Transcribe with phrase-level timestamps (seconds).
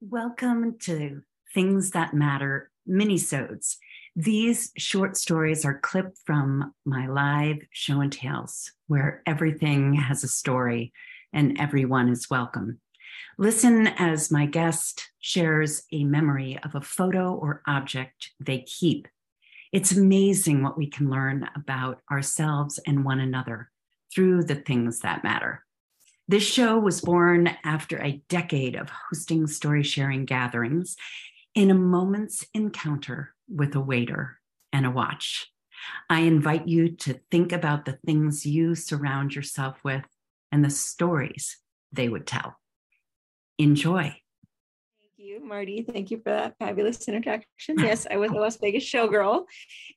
[0.00, 1.22] Welcome to
[1.52, 3.78] Things That Matter minisodes.
[4.14, 10.28] These short stories are clipped from my live show and tales, where everything has a
[10.28, 10.92] story
[11.32, 12.78] and everyone is welcome.
[13.38, 19.08] Listen as my guest shares a memory of a photo or object they keep.
[19.72, 23.68] It's amazing what we can learn about ourselves and one another
[24.14, 25.64] through the things that matter.
[26.30, 30.94] This show was born after a decade of hosting story sharing gatherings
[31.54, 34.38] in a moment's encounter with a waiter
[34.70, 35.50] and a watch.
[36.10, 40.04] I invite you to think about the things you surround yourself with
[40.52, 41.56] and the stories
[41.92, 42.56] they would tell.
[43.56, 44.14] Enjoy.
[45.00, 45.80] Thank you, Marty.
[45.80, 47.46] Thank you for that fabulous introduction.
[47.78, 49.44] Yes, I was a Las Vegas showgirl,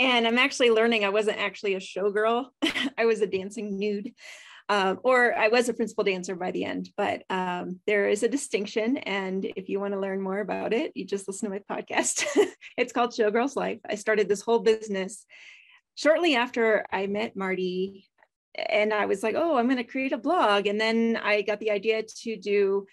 [0.00, 2.46] and I'm actually learning I wasn't actually a showgirl.
[2.98, 4.12] I was a dancing nude.
[4.68, 8.28] Um, or I was a principal dancer by the end, but um, there is a
[8.28, 8.96] distinction.
[8.98, 12.24] And if you want to learn more about it, you just listen to my podcast.
[12.76, 13.78] it's called Showgirls Life.
[13.88, 15.24] I started this whole business
[15.94, 18.08] shortly after I met Marty.
[18.56, 20.66] And I was like, oh, I'm going to create a blog.
[20.66, 22.86] And then I got the idea to do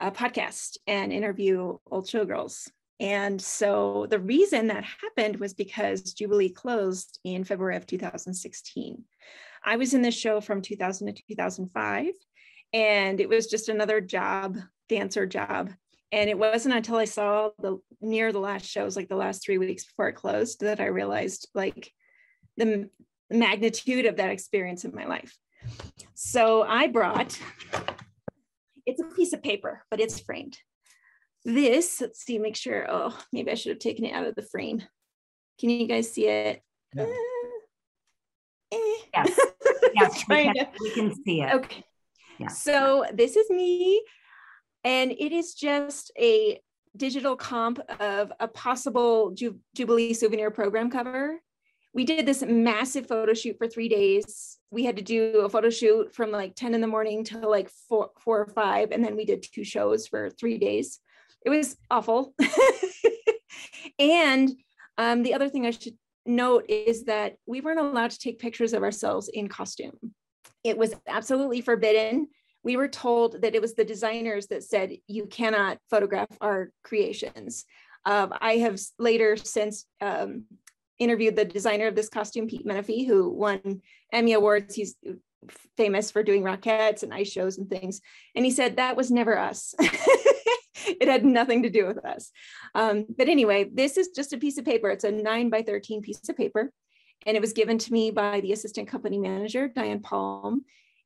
[0.00, 2.68] a podcast and interview old showgirls.
[2.98, 9.04] And so the reason that happened was because Jubilee closed in February of 2016.
[9.64, 12.12] I was in this show from 2000 to 2005,
[12.72, 15.70] and it was just another job, dancer job.
[16.10, 19.58] And it wasn't until I saw the near the last shows, like the last three
[19.58, 21.90] weeks before it closed, that I realized like
[22.56, 22.90] the
[23.30, 25.34] magnitude of that experience in my life.
[26.14, 27.38] So I brought,
[28.84, 30.58] it's a piece of paper, but it's framed.
[31.44, 34.42] This, let's see, make sure, oh, maybe I should have taken it out of the
[34.42, 34.82] frame.
[35.58, 36.62] Can you guys see it?
[36.94, 37.04] Yeah.
[37.04, 37.06] Uh,
[38.72, 38.96] eh.
[39.14, 39.40] Yes.
[40.00, 41.54] yes, we can, we can see it.
[41.54, 41.84] Okay.
[42.38, 42.48] Yeah.
[42.48, 44.02] So this is me,
[44.84, 46.60] and it is just a
[46.96, 51.40] digital comp of a possible Ju- Jubilee souvenir program cover.
[51.94, 54.58] We did this massive photo shoot for three days.
[54.70, 57.68] We had to do a photo shoot from like 10 in the morning to like
[57.88, 58.90] four, four or five.
[58.92, 61.00] And then we did two shows for three days.
[61.44, 62.34] It was awful.
[63.98, 64.50] and
[64.96, 65.96] um, the other thing I should
[66.26, 69.98] note is that we weren't allowed to take pictures of ourselves in costume.
[70.64, 72.28] It was absolutely forbidden.
[72.62, 77.64] We were told that it was the designers that said, you cannot photograph our creations.
[78.04, 80.44] Um, I have later since um,
[80.98, 83.82] interviewed the designer of this costume, Pete Menefee, who won
[84.12, 84.74] Emmy Awards.
[84.74, 84.96] He's
[85.76, 88.00] famous for doing Rockettes and ice shows and things.
[88.36, 89.74] And he said, that was never us.
[91.00, 92.30] it had nothing to do with us.
[92.74, 94.90] Um, but anyway, this is just a piece of paper.
[94.90, 96.72] It's a nine by 13 piece of paper.
[97.26, 100.64] And it was given to me by the assistant company manager, Diane Palm.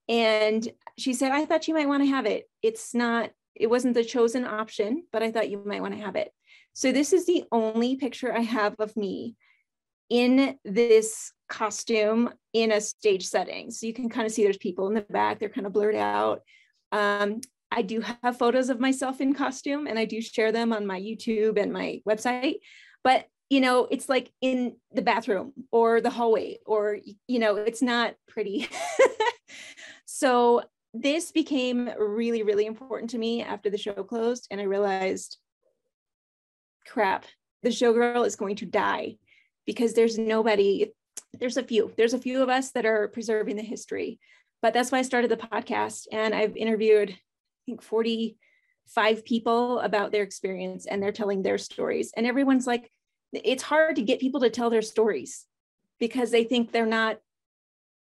[0.08, 0.66] And
[0.98, 2.48] she said, I thought you might want to have it.
[2.62, 6.16] It's not, it wasn't the chosen option, but I thought you might want to have
[6.16, 6.32] it.
[6.72, 9.34] So this is the only picture I have of me
[10.08, 13.70] in this costume in a stage setting.
[13.70, 15.96] So you can kind of see there's people in the back, they're kind of blurred
[15.96, 16.42] out.
[16.92, 17.40] Um,
[17.76, 20.98] I do have photos of myself in costume and I do share them on my
[20.98, 22.56] YouTube and my website.
[23.04, 26.98] But, you know, it's like in the bathroom or the hallway, or,
[27.28, 28.66] you know, it's not pretty.
[30.06, 30.62] so
[30.94, 34.48] this became really, really important to me after the show closed.
[34.50, 35.36] And I realized,
[36.88, 37.26] crap,
[37.62, 39.16] the showgirl is going to die
[39.66, 40.92] because there's nobody,
[41.38, 44.18] there's a few, there's a few of us that are preserving the history.
[44.62, 46.06] But that's why I started the podcast.
[46.10, 47.16] And I've interviewed
[47.66, 52.12] think 45 people about their experience and they're telling their stories.
[52.16, 52.90] And everyone's like,
[53.32, 55.44] it's hard to get people to tell their stories
[55.98, 57.18] because they think they're not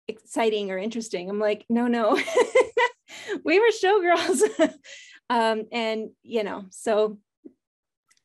[0.07, 1.29] exciting or interesting.
[1.29, 2.15] I'm like, no, no,
[3.43, 4.73] we were showgirls.
[5.29, 7.17] um, and, you know, so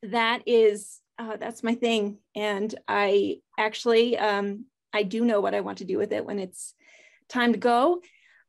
[0.03, 2.19] that is, uh, that's my thing.
[2.37, 6.38] And I actually, um, I do know what I want to do with it when
[6.38, 6.75] it's
[7.28, 8.03] time to go.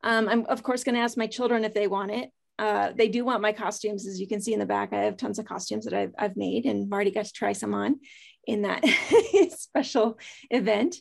[0.03, 3.09] Um, I'm of course going to ask my children if they want it uh, they
[3.09, 4.93] do want my costumes, as you can see in the back.
[4.93, 7.73] I have tons of costumes that I've, I've made, and Marty got to try some
[7.73, 7.99] on
[8.45, 8.83] in that
[9.51, 10.19] special
[10.49, 10.97] event.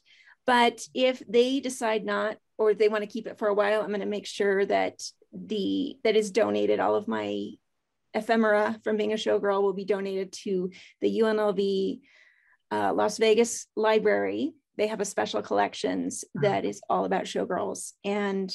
[0.46, 3.88] But if they decide not, or they want to keep it for a while, I'm
[3.88, 6.80] going to make sure that the that is donated.
[6.80, 7.50] All of my
[8.14, 12.00] ephemera from being a showgirl will be donated to the UNLV
[12.70, 14.52] uh, Las Vegas Library.
[14.78, 18.54] They have a special collections that is all about showgirls, and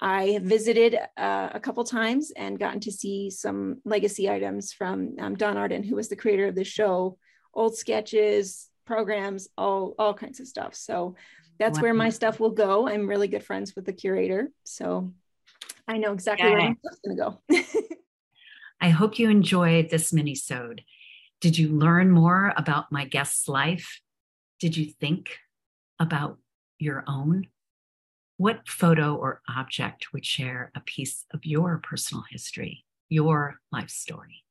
[0.00, 5.16] I have visited uh, a couple times and gotten to see some legacy items from
[5.18, 7.18] um, Don Arden, who was the creator of the show,
[7.52, 10.74] old sketches, programs, all all kinds of stuff.
[10.74, 11.16] So
[11.58, 11.82] that's wow.
[11.82, 12.88] where my stuff will go.
[12.88, 15.12] I'm really good friends with the curator, so
[15.88, 16.54] I know exactly yeah.
[16.54, 17.96] where my stuff's going to go.
[18.80, 20.82] I hope you enjoyed this mini-sode.
[21.40, 24.00] Did you learn more about my guest's life?
[24.60, 25.38] Did you think
[25.98, 26.38] about
[26.78, 27.48] your own?
[28.38, 34.44] What photo or object would share a piece of your personal history, your life story?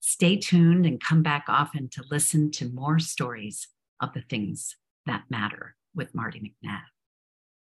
[0.00, 3.68] Stay tuned and come back often to listen to more stories
[4.00, 4.74] of the things
[5.06, 6.80] that matter with Marty McNabb.